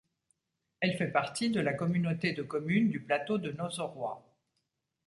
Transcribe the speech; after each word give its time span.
Elle 0.79 0.97
fait 0.97 1.11
partie 1.11 1.51
de 1.51 1.59
la 1.59 1.73
Communauté 1.73 2.33
de 2.33 2.41
communes 2.41 2.89
du 2.89 2.99
Plateau 3.01 3.37
de 3.37 3.51
Nozeroy. 3.51 4.19